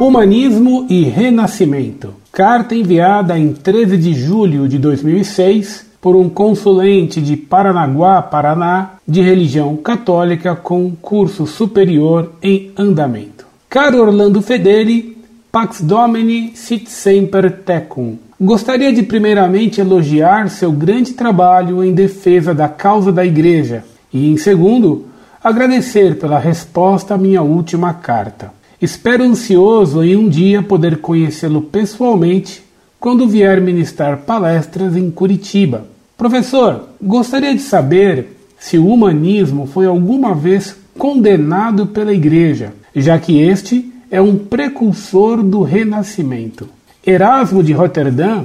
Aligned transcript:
Humanismo 0.00 0.86
e 0.88 1.02
Renascimento. 1.02 2.14
Carta 2.30 2.72
enviada 2.72 3.36
em 3.36 3.52
13 3.52 3.96
de 3.96 4.14
julho 4.14 4.68
de 4.68 4.78
2006 4.78 5.86
por 6.00 6.14
um 6.14 6.28
consulente 6.28 7.20
de 7.20 7.36
Paranaguá, 7.36 8.22
Paraná, 8.22 8.92
de 9.06 9.20
religião 9.20 9.76
católica 9.76 10.54
com 10.54 10.92
curso 10.92 11.48
superior 11.48 12.30
em 12.40 12.70
andamento. 12.78 13.44
Caro 13.68 14.00
Orlando 14.00 14.40
Fedeli, 14.40 15.18
Pax 15.50 15.80
Domini 15.80 16.52
sit 16.54 16.88
semper 16.88 17.50
tecum. 17.64 18.18
Gostaria 18.40 18.92
de 18.92 19.02
primeiramente 19.02 19.80
elogiar 19.80 20.48
seu 20.48 20.70
grande 20.70 21.14
trabalho 21.14 21.82
em 21.82 21.92
defesa 21.92 22.54
da 22.54 22.68
causa 22.68 23.10
da 23.10 23.26
Igreja 23.26 23.82
e, 24.12 24.30
em 24.30 24.36
segundo, 24.36 25.06
agradecer 25.42 26.20
pela 26.20 26.38
resposta 26.38 27.14
à 27.14 27.18
minha 27.18 27.42
última 27.42 27.92
carta. 27.94 28.56
Espero 28.80 29.24
ansioso 29.24 30.04
em 30.04 30.14
um 30.14 30.28
dia 30.28 30.62
poder 30.62 30.98
conhecê-lo 30.98 31.62
pessoalmente 31.62 32.62
quando 33.00 33.26
vier 33.26 33.60
ministrar 33.60 34.18
palestras 34.18 34.96
em 34.96 35.10
Curitiba. 35.10 35.88
Professor, 36.16 36.88
gostaria 37.02 37.52
de 37.54 37.60
saber 37.60 38.36
se 38.56 38.78
o 38.78 38.86
humanismo 38.86 39.66
foi 39.66 39.86
alguma 39.86 40.32
vez 40.32 40.76
condenado 40.96 41.88
pela 41.88 42.14
Igreja, 42.14 42.72
já 42.94 43.18
que 43.18 43.40
este 43.40 43.92
é 44.12 44.20
um 44.20 44.36
precursor 44.36 45.42
do 45.42 45.62
Renascimento. 45.62 46.68
Erasmo 47.04 47.64
de 47.64 47.72
Roterdã 47.72 48.44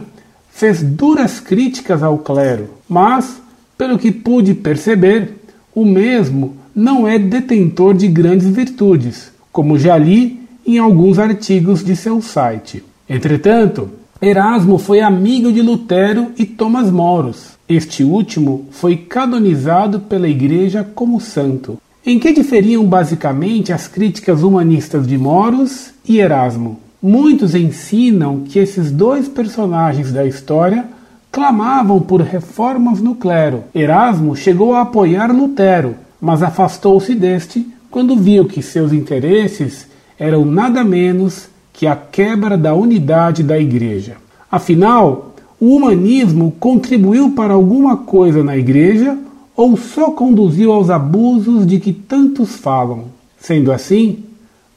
fez 0.49 0.81
duras 0.81 1.39
críticas 1.39 2.01
ao 2.01 2.17
clero, 2.17 2.69
mas, 2.89 3.39
pelo 3.77 3.99
que 3.99 4.11
pude 4.11 4.55
perceber, 4.55 5.35
o 5.75 5.85
mesmo 5.85 6.55
não 6.75 7.07
é 7.07 7.19
detentor 7.19 7.93
de 7.93 8.07
grandes 8.07 8.47
virtudes, 8.47 9.32
como 9.53 9.77
já 9.77 9.95
li 9.95 10.41
em 10.65 10.79
alguns 10.79 11.19
artigos 11.19 11.85
de 11.85 11.95
seu 11.95 12.21
site. 12.21 12.83
Entretanto, 13.07 13.89
Erasmo 14.19 14.77
foi 14.77 14.99
amigo 14.99 15.51
de 15.51 15.61
Lutero 15.61 16.31
e 16.37 16.45
Thomas 16.45 16.89
Moros. 16.89 17.53
Este 17.69 18.03
último 18.03 18.65
foi 18.71 18.97
canonizado 18.97 19.99
pela 19.99 20.27
Igreja 20.27 20.83
como 20.95 21.21
santo. 21.21 21.77
Em 22.05 22.17
que 22.17 22.33
diferiam 22.33 22.83
basicamente 22.85 23.71
as 23.71 23.87
críticas 23.87 24.41
humanistas 24.41 25.05
de 25.05 25.17
Moros 25.17 25.91
e 26.07 26.19
Erasmo? 26.19 26.79
Muitos 27.01 27.53
ensinam 27.53 28.41
que 28.41 28.59
esses 28.59 28.91
dois 28.91 29.27
personagens 29.27 30.11
da 30.11 30.25
história 30.25 30.85
clamavam 31.31 31.99
por 32.01 32.21
reformas 32.21 33.01
no 33.01 33.15
clero. 33.15 33.65
Erasmo 33.75 34.35
chegou 34.35 34.73
a 34.73 34.81
apoiar 34.81 35.31
Lutero, 35.31 35.95
mas 36.19 36.41
afastou-se 36.41 37.13
deste 37.13 37.72
quando 37.93 38.15
viu 38.15 38.45
que 38.45 38.63
seus 38.63 38.91
interesses 38.91 39.87
eram 40.17 40.43
nada 40.43 40.83
menos 40.83 41.47
que 41.71 41.85
a 41.85 41.95
quebra 41.95 42.57
da 42.57 42.73
unidade 42.73 43.43
da 43.43 43.59
Igreja. 43.59 44.17
Afinal, 44.51 45.35
o 45.59 45.75
humanismo 45.75 46.55
contribuiu 46.59 47.33
para 47.33 47.53
alguma 47.53 47.97
coisa 47.97 48.43
na 48.43 48.57
Igreja 48.57 49.15
ou 49.55 49.77
só 49.77 50.09
conduziu 50.09 50.71
aos 50.71 50.89
abusos 50.89 51.67
de 51.67 51.79
que 51.79 51.93
tantos 51.93 52.55
falam? 52.55 53.09
Sendo 53.37 53.71
assim, 53.71 54.23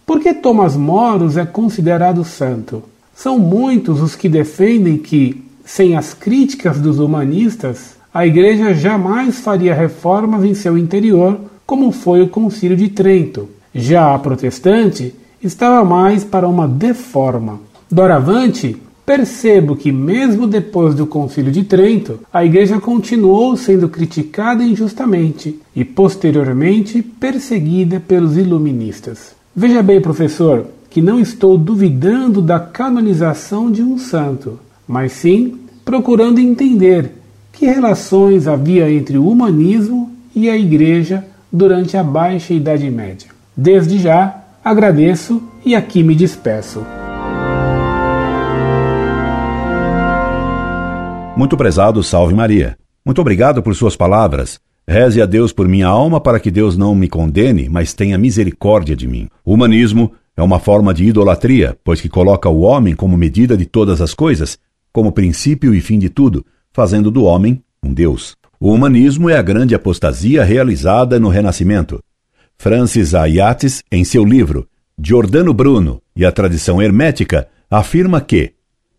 por 0.04 0.20
que 0.20 0.34
Thomas 0.34 0.76
Moros 0.76 1.38
é 1.38 1.46
considerado 1.46 2.22
santo? 2.22 2.82
São 3.14 3.38
muitos 3.38 4.02
os 4.02 4.14
que 4.14 4.28
defendem 4.28 4.98
que, 4.98 5.42
sem 5.64 5.96
as 5.96 6.12
críticas 6.12 6.78
dos 6.78 6.98
humanistas, 6.98 7.96
a 8.12 8.26
Igreja 8.26 8.74
jamais 8.74 9.40
faria 9.40 9.74
reformas 9.74 10.44
em 10.44 10.52
seu 10.52 10.76
interior 10.76 11.40
como 11.66 11.90
foi 11.90 12.22
o 12.22 12.28
Concílio 12.28 12.76
de 12.76 12.88
Trento. 12.88 13.48
Já 13.74 14.14
a 14.14 14.18
protestante 14.18 15.12
estava 15.42 15.84
mais 15.84 16.22
para 16.22 16.48
uma 16.48 16.68
deforma. 16.68 17.60
Doravante, 17.90 18.76
percebo 19.04 19.76
que, 19.76 19.90
mesmo 19.90 20.46
depois 20.46 20.94
do 20.94 21.06
Concílio 21.06 21.52
de 21.52 21.64
Trento, 21.64 22.20
a 22.32 22.44
Igreja 22.44 22.80
continuou 22.80 23.56
sendo 23.56 23.88
criticada 23.88 24.62
injustamente 24.62 25.60
e, 25.74 25.84
posteriormente, 25.84 27.02
perseguida 27.02 28.00
pelos 28.00 28.36
iluministas. 28.36 29.34
Veja 29.54 29.82
bem, 29.82 30.00
professor, 30.00 30.66
que 30.88 31.00
não 31.00 31.20
estou 31.20 31.58
duvidando 31.58 32.40
da 32.40 32.60
canonização 32.60 33.70
de 33.70 33.82
um 33.82 33.98
santo, 33.98 34.58
mas 34.86 35.12
sim 35.12 35.58
procurando 35.84 36.40
entender 36.40 37.12
que 37.52 37.66
relações 37.66 38.46
havia 38.46 38.90
entre 38.90 39.18
o 39.18 39.28
humanismo 39.28 40.10
e 40.34 40.48
a 40.48 40.56
Igreja 40.56 41.24
durante 41.52 41.96
a 41.96 42.02
Baixa 42.02 42.52
Idade 42.52 42.90
Média. 42.90 43.28
Desde 43.56 43.98
já, 43.98 44.44
agradeço 44.64 45.42
e 45.64 45.74
aqui 45.74 46.02
me 46.02 46.14
despeço. 46.14 46.84
Muito 51.36 51.56
prezado, 51.56 52.02
salve 52.02 52.34
Maria. 52.34 52.78
Muito 53.04 53.20
obrigado 53.20 53.62
por 53.62 53.74
suas 53.74 53.94
palavras. 53.94 54.58
Reze 54.88 55.20
a 55.20 55.26
Deus 55.26 55.52
por 55.52 55.68
minha 55.68 55.86
alma 55.86 56.20
para 56.20 56.40
que 56.40 56.50
Deus 56.50 56.76
não 56.76 56.94
me 56.94 57.08
condene, 57.08 57.68
mas 57.68 57.92
tenha 57.92 58.16
misericórdia 58.16 58.96
de 58.96 59.06
mim. 59.06 59.28
Humanismo 59.44 60.12
é 60.36 60.42
uma 60.42 60.58
forma 60.58 60.94
de 60.94 61.04
idolatria, 61.04 61.76
pois 61.82 62.00
que 62.00 62.08
coloca 62.08 62.48
o 62.48 62.60
homem 62.60 62.94
como 62.94 63.16
medida 63.16 63.56
de 63.56 63.66
todas 63.66 64.00
as 64.00 64.14
coisas, 64.14 64.58
como 64.92 65.12
princípio 65.12 65.74
e 65.74 65.80
fim 65.80 65.98
de 65.98 66.08
tudo, 66.08 66.44
fazendo 66.72 67.10
do 67.10 67.24
homem 67.24 67.62
um 67.82 67.92
Deus. 67.92 68.36
O 68.58 68.72
humanismo 68.72 69.28
é 69.28 69.36
a 69.36 69.42
grande 69.42 69.74
apostasia 69.74 70.42
realizada 70.42 71.20
no 71.20 71.28
Renascimento. 71.28 72.02
Francis 72.56 73.14
Ayates, 73.14 73.82
em 73.92 74.02
seu 74.02 74.24
livro 74.24 74.66
Giordano 74.98 75.52
Bruno 75.52 76.00
e 76.14 76.24
a 76.24 76.32
tradição 76.32 76.80
hermética, 76.80 77.48
afirma 77.70 78.18
que 78.18 78.54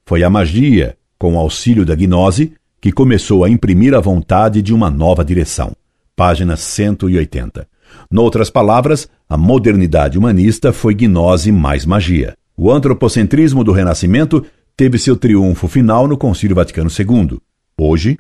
foi 0.06 0.24
a 0.24 0.30
magia, 0.30 0.96
com 1.18 1.34
o 1.34 1.40
auxílio 1.40 1.84
da 1.84 1.96
gnose, 1.96 2.54
que 2.80 2.92
começou 2.92 3.44
a 3.44 3.50
imprimir 3.50 3.96
a 3.96 4.00
vontade 4.00 4.62
de 4.62 4.74
uma 4.74 4.92
nova 4.92 5.26
direção. 5.26 5.76
Página 6.16 6.56
180. 6.56 7.68
Noutras 8.12 8.52
palavras, 8.52 9.10
a 9.28 9.36
modernidade 9.36 10.20
humanista 10.20 10.72
foi 10.72 10.94
gnose 10.94 11.52
mais 11.52 11.84
magia. 11.84 12.36
O 12.56 12.72
antropocentrismo 12.72 13.64
do 13.64 13.72
Renascimento 13.72 14.46
teve 14.76 15.00
seu 15.00 15.16
triunfo 15.16 15.68
final 15.68 16.08
no 16.08 16.16
Concílio 16.16 16.56
Vaticano 16.56 16.92
II. 16.92 17.40
Hoje, 17.80 18.20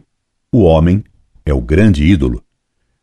o 0.51 0.63
homem 0.63 1.03
é 1.47 1.53
o 1.53 1.61
grande 1.61 2.03
ídolo. 2.03 2.43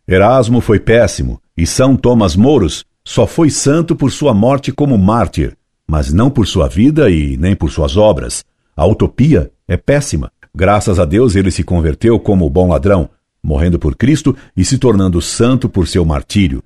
Erasmo 0.06 0.60
foi 0.60 0.78
péssimo 0.78 1.40
e 1.56 1.66
São 1.66 1.96
Tomás 1.96 2.36
Moros 2.36 2.84
só 3.02 3.26
foi 3.26 3.48
santo 3.48 3.96
por 3.96 4.12
sua 4.12 4.34
morte 4.34 4.70
como 4.70 4.98
mártir, 4.98 5.56
mas 5.88 6.12
não 6.12 6.30
por 6.30 6.46
sua 6.46 6.68
vida 6.68 7.10
e 7.10 7.38
nem 7.38 7.56
por 7.56 7.70
suas 7.70 7.96
obras. 7.96 8.44
A 8.76 8.86
utopia 8.86 9.50
é 9.66 9.78
péssima. 9.78 10.30
Graças 10.54 10.98
a 10.98 11.06
Deus 11.06 11.34
ele 11.34 11.50
se 11.50 11.64
converteu 11.64 12.20
como 12.20 12.48
bom 12.50 12.68
ladrão, 12.68 13.08
morrendo 13.42 13.78
por 13.78 13.96
Cristo 13.96 14.36
e 14.54 14.64
se 14.64 14.76
tornando 14.76 15.22
santo 15.22 15.68
por 15.68 15.88
seu 15.88 16.04
martírio. 16.04 16.62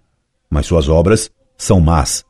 Mas 0.50 0.66
suas 0.66 0.88
obras 0.88 1.30
são 1.56 1.80
más. 1.80 2.24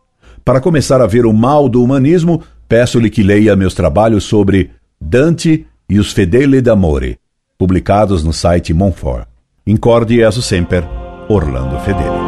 Para 0.44 0.60
começar 0.60 1.00
a 1.00 1.06
ver 1.06 1.24
o 1.24 1.32
mal 1.32 1.68
do 1.68 1.82
humanismo, 1.82 2.42
peço-lhe 2.68 3.08
que 3.08 3.22
leia 3.22 3.56
meus 3.56 3.74
trabalhos 3.74 4.24
sobre 4.24 4.70
Dante 5.00 5.66
e 5.88 5.98
os 5.98 6.12
Fedeli 6.12 6.60
d'Amore, 6.60 7.18
publicados 7.58 8.22
no 8.22 8.32
site 8.32 8.74
Monfort. 8.74 9.26
Incorde 9.68 10.14
e 10.14 10.22
sempre, 10.40 10.82
Orlando 11.28 11.78
Fedeli. 11.80 12.27